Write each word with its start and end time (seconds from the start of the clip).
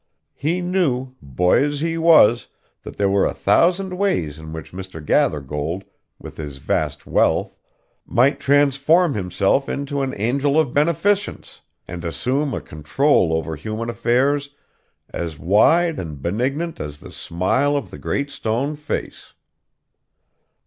He 0.33 0.61
knew, 0.61 1.13
boy 1.21 1.63
as 1.63 1.81
he 1.81 1.95
was, 1.95 2.47
that 2.81 2.97
there 2.97 3.07
were 3.07 3.27
a 3.27 3.35
thousand 3.35 3.95
ways 3.99 4.39
in 4.39 4.51
which 4.51 4.71
Mr. 4.71 4.99
Gathergold, 4.99 5.83
with 6.17 6.37
his 6.37 6.57
vast 6.57 7.05
wealth, 7.05 7.55
might 8.07 8.39
transform 8.39 9.13
himself 9.13 9.69
into 9.69 10.01
an 10.01 10.15
angel 10.17 10.59
of 10.59 10.73
beneficence, 10.73 11.61
and 11.87 12.03
assume 12.03 12.51
a 12.55 12.61
control 12.61 13.31
over 13.31 13.55
human 13.55 13.91
affairs 13.91 14.55
as 15.11 15.37
wide 15.37 15.99
and 15.99 16.19
benignant 16.19 16.79
as 16.79 16.99
the 16.99 17.11
smile 17.11 17.77
of 17.77 17.91
the 17.91 17.99
Great 17.99 18.31
Stone 18.31 18.77
Face. 18.77 19.33